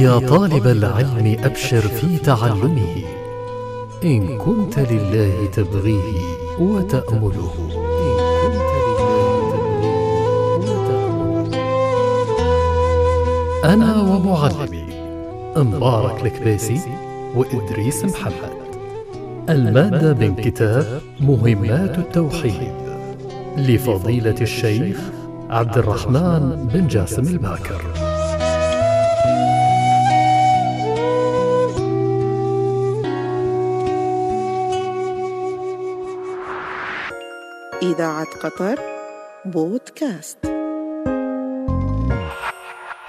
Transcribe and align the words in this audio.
يا 0.00 0.18
طالب 0.18 0.66
العلم 0.66 1.36
أبشر 1.44 1.80
في 1.80 2.18
تعلمه. 2.18 3.04
إن 4.04 4.38
كنت 4.38 4.78
لله 4.78 5.46
تبغيه 5.52 6.20
وتأمله. 6.60 7.54
أنا 13.64 14.02
ومعلمي. 14.02 14.84
مبارك 15.56 16.26
الكباسي 16.26 16.80
وإدريس 17.36 18.04
محمد. 18.04 18.60
المادة 19.48 20.14
من 20.14 20.34
كتاب 20.34 21.00
مهمات 21.20 21.98
التوحيد. 21.98 22.72
لفضيلة 23.56 24.40
الشيخ 24.40 24.98
عبد 25.50 25.78
الرحمن 25.78 26.68
بن 26.72 26.86
جاسم 26.86 27.22
الباكر. 27.22 27.99
إذاعة 37.90 38.26
قطر 38.42 38.78
بودكاست. 39.44 40.38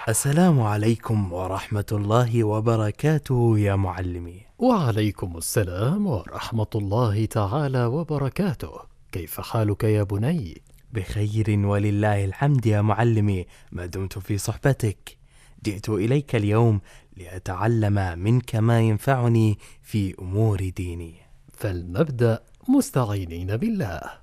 السلام 0.09 0.61
عليكم 0.61 1.33
ورحمة 1.33 1.85
الله 1.91 2.43
وبركاته 2.43 3.59
يا 3.59 3.75
معلمي. 3.75 4.41
وعليكم 4.59 5.37
السلام 5.37 6.07
ورحمة 6.07 6.67
الله 6.75 7.25
تعالى 7.25 7.85
وبركاته. 7.85 8.71
كيف 9.11 9.41
حالك 9.41 9.83
يا 9.83 10.03
بني؟ 10.03 10.61
بخير 10.93 11.45
ولله 11.67 12.25
الحمد 12.25 12.65
يا 12.65 12.81
معلمي. 12.81 13.45
ما 13.71 13.85
دمت 13.85 14.19
في 14.19 14.37
صحبتك. 14.37 15.17
جئت 15.65 15.89
إليك 15.89 16.35
اليوم 16.35 16.81
لأتعلم 17.17 18.19
منك 18.19 18.55
ما 18.55 18.81
ينفعني 18.81 19.57
في 19.81 20.15
أمور 20.19 20.69
ديني. 20.69 21.15
فلنبدأ 21.53 22.43
مستعينين 22.69 23.57
بالله. 23.57 24.21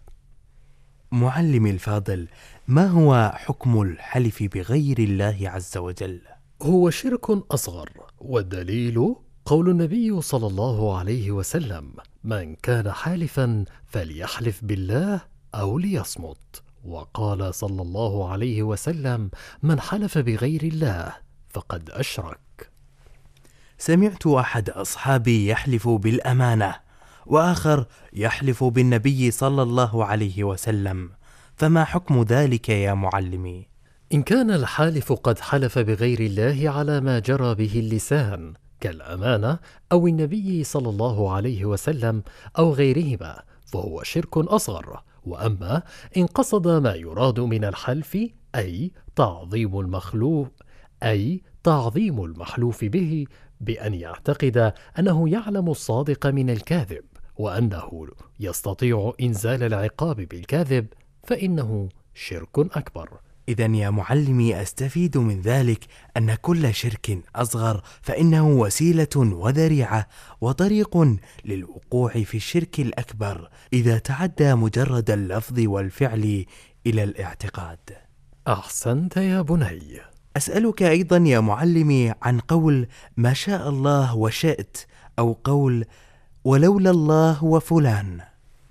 معلمي 1.13 1.71
الفاضل 1.71 2.29
ما 2.69 2.87
هو 2.87 3.33
حكم 3.35 3.83
الحلف 3.83 4.43
بغير 4.43 4.99
الله 4.99 5.39
عز 5.43 5.77
وجل؟ 5.77 6.21
هو 6.63 6.91
شرك 6.91 7.31
أصغر 7.31 7.91
والدليل 8.21 9.15
قول 9.45 9.71
النبي 9.71 10.21
صلى 10.21 10.47
الله 10.47 10.99
عليه 10.99 11.31
وسلم 11.31 11.93
من 12.25 12.55
كان 12.55 12.93
حالفا 12.93 13.65
فليحلف 13.87 14.65
بالله 14.65 15.21
أو 15.55 15.79
ليصمت 15.79 16.63
وقال 16.85 17.55
صلى 17.55 17.83
الله 17.83 18.29
عليه 18.31 18.63
وسلم 18.63 19.31
من 19.63 19.81
حلف 19.81 20.19
بغير 20.19 20.63
الله 20.63 21.17
فقد 21.49 21.91
أشرك 21.91 22.71
سمعت 23.79 24.27
أحد 24.27 24.71
أصحابي 24.71 25.49
يحلف 25.49 25.89
بالأمانة 25.89 26.75
وآخر 27.29 27.87
يحلف 28.13 28.65
بالنبي 28.65 29.31
صلى 29.31 29.63
الله 29.63 30.05
عليه 30.05 30.45
وسلم. 30.45 31.11
فما 31.57 31.85
حكم 31.85 32.23
ذلك 32.23 32.69
يا 32.69 32.95
معلمي؟ 32.95 33.69
إن 34.15 34.23
كان 34.23 34.51
الحالف 34.51 35.13
قد 35.13 35.39
حلف 35.39 35.79
بغير 35.79 36.21
الله 36.21 36.71
على 36.71 37.01
ما 37.01 37.19
جرى 37.19 37.55
به 37.55 37.73
اللسان 37.81 38.55
كالأمانة 38.81 39.59
أو 39.93 40.07
النبي 40.07 40.65
صلى 40.65 40.89
الله 40.89 41.33
عليه 41.33 41.65
وسلم 41.65 42.23
أو 42.59 42.73
غيرهما 42.73 43.43
فهو 43.67 44.03
شرك 44.03 44.37
أصغر. 44.37 45.03
وأما 45.25 45.83
إن 46.17 46.27
قصد 46.27 46.69
ما 46.69 46.95
يراد 46.95 47.41
من 47.41 47.65
الحلف 47.65 48.19
أي 48.55 48.93
تعظيم 49.17 49.81
المخلوق 49.81 50.49
أي 51.03 51.43
تعظيم 51.65 52.25
المحلوف 52.25 52.85
به 52.85 53.27
بأن 53.61 53.95
يعتقد 53.95 54.73
أنه 54.99 55.29
يعلم 55.29 55.69
الصادق 55.69 56.27
من 56.27 56.51
الكاذب. 56.51 57.05
وأنه 57.39 58.09
يستطيع 58.41 59.13
إنزال 59.21 59.63
العقاب 59.63 60.17
بالكاذب 60.17 60.87
فإنه 61.23 61.89
شرك 62.15 62.59
أكبر 62.59 63.21
إذا 63.49 63.67
يا 63.67 63.91
معلمي 63.91 64.63
أستفيد 64.63 65.19
من 65.19 65.41
ذلك 65.41 65.85
أن 66.17 66.35
كل 66.35 66.75
شرك 66.75 67.19
أصغر 67.37 67.83
فإنه 68.03 68.49
وسيلة 68.49 69.17
وذريعة 69.17 70.09
وطريق 70.41 71.17
للوقوع 71.45 72.11
في 72.13 72.37
الشرك 72.37 72.81
الأكبر 72.81 73.51
إذا 73.73 73.99
تعدى 73.99 74.55
مجرد 74.55 75.11
اللفظ 75.11 75.61
والفعل 75.61 76.45
إلى 76.87 77.05
الاعتقاد. 77.05 77.79
أحسنت 78.49 79.17
يا 79.17 79.43
بني 79.43 80.01
أسألك 80.37 80.83
أيضا 80.83 81.17
يا 81.17 81.41
معلمي 81.41 82.15
عن 82.23 82.41
قول 82.41 82.89
ما 83.17 83.33
شاء 83.33 83.69
الله 83.69 84.17
وشئت 84.17 84.79
أو 85.19 85.33
قول 85.45 85.85
ولولا 86.49 86.91
الله 86.91 87.45
وفلان. 87.45 88.21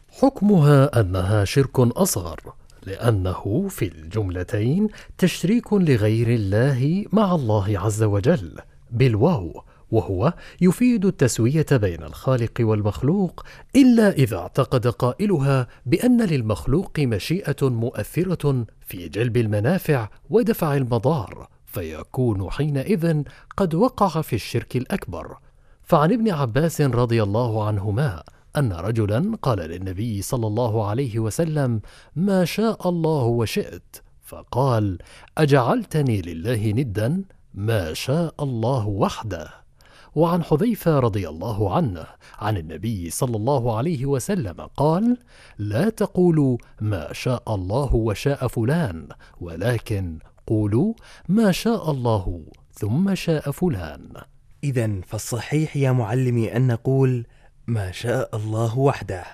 حكمها 0.10 1.00
أنها 1.00 1.46
شرك 1.46 1.80
أصغر 1.80 2.40
لأنه 2.84 3.68
في 3.70 3.86
الجملتين 3.86 4.88
تشريك 5.18 5.74
لغير 5.74 6.28
الله 6.28 7.06
مع 7.12 7.36
الله 7.36 7.80
عز 7.80 8.04
وجل 8.04 8.60
بالواو 8.92 9.64
وهو 9.92 10.34
يفيد 10.62 11.06
التسوية 11.06 11.66
بين 11.72 12.04
الخالق 12.04 12.52
والمخلوق 12.60 13.46
إلا 13.76 14.10
إذا 14.10 14.38
اعتقد 14.38 14.88
قائلها 14.88 15.68
بأن 15.86 16.22
للمخلوق 16.22 17.00
مشيئة 17.00 17.70
مؤثرة 17.70 18.66
في 18.88 19.10
جلب 19.10 19.38
المنافع 19.38 20.10
ودفع 20.30 20.76
المضار 20.76 21.48
فيكون 21.66 22.52
حينئذ 22.52 23.24
قد 23.58 23.76
وقع 23.76 24.22
في 24.22 24.34
الشرك 24.34 24.76
الأكبر 24.76 25.38
فعن 25.88 26.14
ابن 26.14 26.30
عباس 26.30 26.82
رضي 26.82 27.24
الله 27.24 27.68
عنهما 27.68 28.24
أن 28.58 28.74
رجلا 28.74 29.38
قال 29.42 29.60
للنبي 29.60 30.22
صلى 30.22 30.48
الله 30.48 30.88
عليه 30.88 31.20
وسلم 31.20 31.82
ما 32.16 32.46
شاء 32.46 32.90
الله 32.90 33.24
وشئت. 33.24 33.98
فقال 34.22 34.98
أجعلتني 35.38 36.22
لله 36.22 36.72
ندا 36.72 37.24
ما 37.54 37.94
شاء 37.94 38.34
الله 38.44 38.88
وحده. 38.88 39.50
وعن 40.16 40.44
حذيفة 40.44 41.00
رضي 41.00 41.30
الله 41.30 41.76
عنه 41.76 42.06
عن 42.40 42.58
النبي 42.58 43.10
صلى 43.10 43.38
الله 43.38 43.78
عليه 43.78 44.06
وسلم 44.06 44.62
قال 44.78 45.18
لا 45.58 45.90
تقولوا 45.90 46.58
ما 46.82 47.14
شاء 47.14 47.56
الله 47.56 47.96
وشاء 47.96 48.48
فلان 48.48 49.08
ولكن 49.42 50.20
قولوا 50.48 50.94
ما 51.30 51.52
شاء 51.52 51.92
الله 51.92 52.44
ثم 52.74 53.16
شاء 53.16 53.52
فلان. 53.52 54.14
إذا 54.64 55.02
فالصحيح 55.08 55.78
يا 55.78 55.92
معلمي 55.92 56.56
أن 56.56 56.68
نقول 56.68 57.26
ما 57.68 57.92
شاء 57.92 58.36
الله 58.36 58.80
وحده 58.80 59.26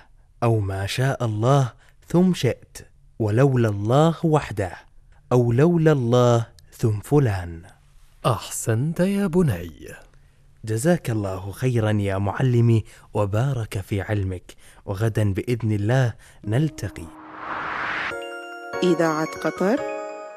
أو 0.42 0.60
ما 0.60 0.86
شاء 0.86 1.24
الله 1.24 1.72
ثم 2.08 2.34
شئت 2.34 2.78
ولولا 3.18 3.68
الله 3.68 4.14
وحده 4.24 4.72
أو 5.32 5.52
لولا 5.52 5.92
الله 5.92 6.46
ثم 6.72 7.00
فلان. 7.00 7.62
أحسنت 8.26 9.00
يا 9.00 9.26
بني. 9.26 9.70
جزاك 10.64 11.10
الله 11.10 11.52
خيرا 11.52 11.90
يا 11.90 12.18
معلمي 12.18 12.84
وبارك 13.14 13.80
في 13.80 14.00
علمك 14.00 14.54
وغدا 14.84 15.32
بإذن 15.32 15.72
الله 15.72 16.12
نلتقي. 16.44 17.06
إذاعة 18.82 19.28
قطر 19.44 19.80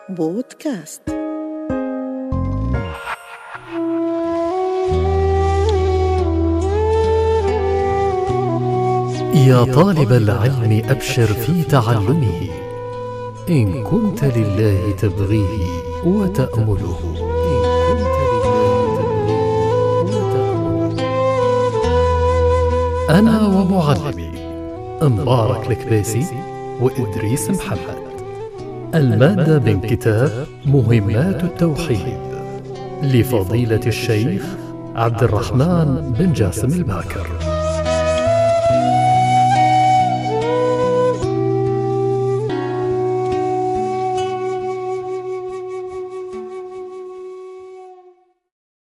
بودكاست. 0.09 1.16
يا 9.47 9.63
طالب 9.63 10.11
العلم 10.11 10.81
أبشر 10.89 11.25
في 11.25 11.63
تعلمه. 11.63 12.49
إن 13.49 13.83
كنت 13.83 14.23
لله 14.23 14.91
تبغيه 14.91 15.67
وتأمله. 16.05 16.99
أنا 23.09 23.47
ومعلمي 23.47 24.31
مبارك 25.01 25.71
الكباسي 25.71 26.25
وإدريس 26.81 27.49
محمد. 27.49 27.97
المادة 28.95 29.59
من 29.59 29.81
كتاب 29.81 30.47
مهمات 30.65 31.43
التوحيد 31.43 32.17
لفضيلة 33.03 33.81
الشيخ 33.87 34.43
عبد 34.95 35.23
الرحمن 35.23 36.13
بن 36.19 36.33
جاسم 36.33 36.67
الباكر. 36.67 37.36